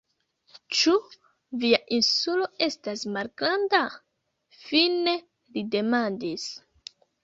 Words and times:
Ĉu 0.77 0.93
via 1.65 1.81
Insulo 1.99 2.49
estas 2.69 3.05
malgranda? 3.19 3.85
fine 4.67 5.19
li 5.23 5.69
demandis. 5.81 6.53